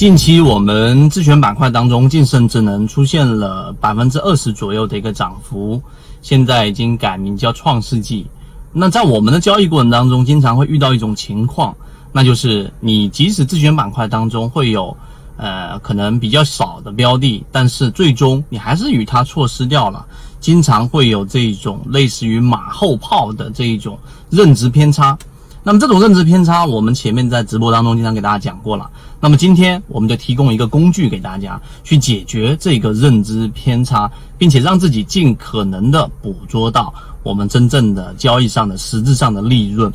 [0.00, 5.78] 近期我们自选板块当中，晋盛智能出现了百分之二十左右的一个涨幅，
[6.22, 8.26] 现在已经改名叫创世纪。
[8.72, 11.76] 那在我们的交易过程当中，经常会遇到一种情况，
[12.12, 14.96] 那就是你即使自选板块当中会有
[15.36, 20.06] 呃可能比较少的标的，但是最终你还是与它错失掉了，
[20.40, 23.98] 经常会有这种类似于马后炮的这一种
[24.30, 25.18] 认知偏差。
[25.62, 28.90] 那么这种认知偏差，我们前面在直播当中经常给大家讲过了。
[29.20, 36.92] 那么今天我们就提供一个工具给大家去解决这个认知偏差，并且让自己尽可能的捕捉到
[37.22, 39.92] 我们真正的交易上的实质上的利润。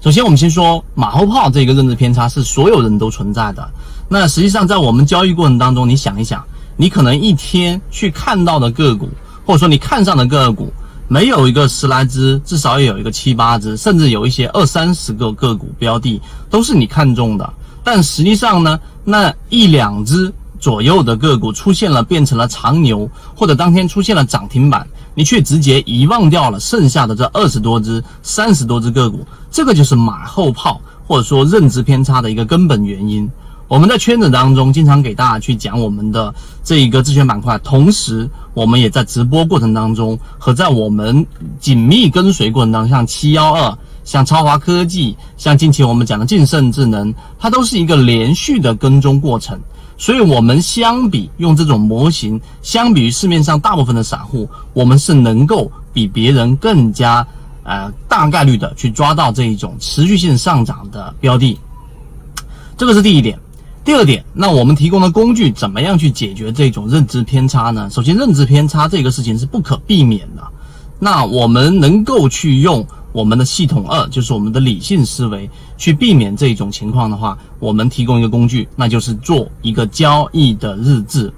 [0.00, 3.70] 首先，我们先说马后炮这个认知偏差是所有人都存在的。
[4.08, 6.42] 那实际上在我们交易过程当中，你想一想，
[6.78, 9.10] 你可能一天去看到的个股，
[9.44, 10.72] 或者说你看上的个股。
[11.12, 17.52] 没有一个十来只，至少也有一个七八只，甚至有一些二三十个个股标的都是你看中的。
[17.82, 33.28] 但实际上呢，那一两只左右的个股出现了变成了长牛，或者当天出现了涨停板，你却直接遗忘掉了剩下的这二十多只、三十多只个股，这个就是马后炮或者说认知偏差的一个根本原因。
[33.70, 41.24] 我们在圈子当中经常给大家去讲我们的这一个自选板块，同时我们也在直播过程当中和在我们
[41.60, 49.56] 紧密跟随过程当中，像七幺二、像超华科技、像近期我们讲的晋盛智能，它都是一个连续的跟踪过程。
[49.96, 57.24] 所以，我们相比用这种模型，相比于市面上大部分的散户，我们是能够比别人更加
[57.62, 61.56] 呃大概率的去抓到这一种持续性上涨的标的。
[62.76, 63.38] 这个是第一点。
[63.82, 67.88] 第二点，那我们提供的工具怎么样去解决这种认知偏差呢？
[67.90, 70.42] 首先，认知偏差这个事情是不可避免的。
[70.98, 75.48] 那我们能够去用我们的系统二，就是我们的理性思维
[75.78, 81.32] 去避免这种情况的话，我们提供一个工具，那就是做一个交易的日志、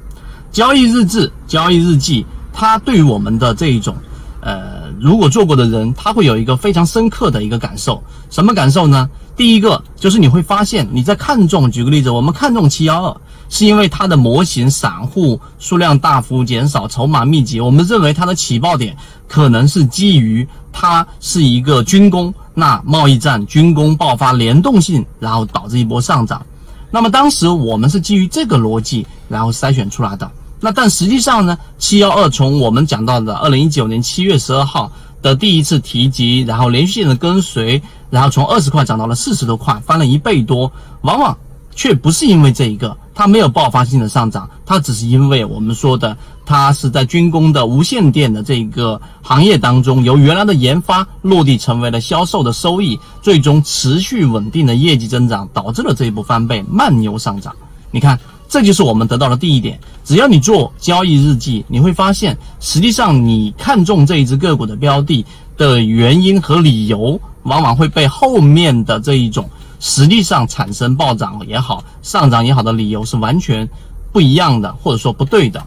[0.50, 2.26] 交易日志、交易日记。
[2.52, 3.94] 它对于我们的这一种，
[4.40, 8.02] 呃，如果做过的人，他会有一个非常深刻的一个感受。
[8.30, 9.08] 什么感受呢？
[9.34, 13.16] 第一个就是你会发现，你在看中，举个例子，我们看中七幺二，
[13.48, 17.58] 是因为它的模型散户数量大幅减少，筹码密集。
[17.58, 18.94] 我们认为它的起爆点
[19.26, 26.44] 可能是基于它是一个军工，那贸易战军工爆发联动性，然后导致一波上涨。
[26.90, 30.30] 那么当时我们是基于这个逻辑，然后筛选出来的。
[30.60, 34.92] 那但实际上呢，七幺二从我们讲到的二零一九年七月十二号。
[35.22, 40.70] 的第一次提及，然后连续性的跟随，然后从二十块涨到了四十多块，翻了一倍多。
[41.02, 41.36] 往往
[41.74, 57.54] 却不是因为这一个，它没有爆发性的上涨，它只是因为我们说的，它是在军工的无线电的这个行业当中，由原来的研发落地成为了销售的收益，最终持续稳定的业绩增长，导致了这一波翻倍慢牛上涨。
[57.90, 58.18] 你看。
[58.52, 59.80] 这就是我们得到的第一点。
[60.04, 65.24] 只要你做交易日记，你会发现，实际上你看中这一只个股的标的
[65.56, 69.48] 的原因和理由，往往会被后面的这一种
[69.80, 73.66] 实际上产生暴涨也好、上涨也好的理由是完全
[74.12, 75.64] 不一样的，或者说不对的。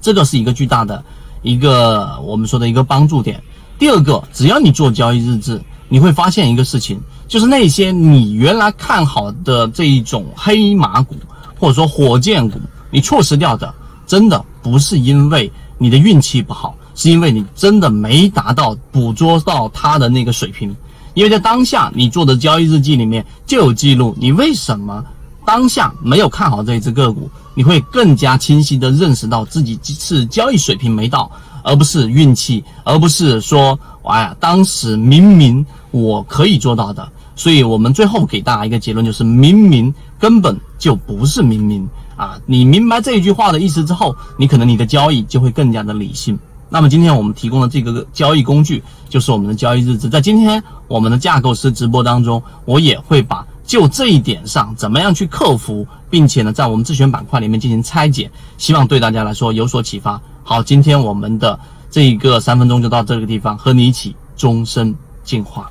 [0.00, 1.04] 这个是一个巨大的
[1.42, 3.40] 一个我们说的一个帮助点。
[3.78, 11.14] 第二个，只要你做交易日志，你会发现一个事情，就是那些你原来看好的这一种黑马股。
[11.60, 12.58] 或者说火箭股，
[12.90, 13.72] 你错失掉的，
[14.06, 20.74] 真的不是因为你的运气不好，是因为你真的没达到捕捉到它的那个水平。
[21.12, 25.04] 因为在当下你做的交易日记里面就有记录，你为什么
[25.44, 26.62] 当下没有看好。
[26.62, 31.30] 这一只个股，你会更加清晰的认识到自己是交易水平没到，
[31.62, 37.06] 而不是运气，而不是说，哎呀，当时明明我可以做到的。
[37.34, 42.40] 所以我们最后给大家一个结论，就是明明根本就不是明明啊！
[42.46, 46.36] 你明白这一句话的意思之后，你可能你的交易就会更加的理性。
[46.70, 50.08] 那么今天我们提供的这个交易工具，就是我们的交易日志。
[50.08, 60.20] 在今天我们的架构师直播当中，我也会把就这一点上怎么样去克服，并且呢，在我们自选板块里面进行拆解，希望对大家来说有所启发。
[60.42, 61.58] 好，今天我们的
[61.90, 65.70] 这一个三分钟就到这个地方，和你一起终身进化。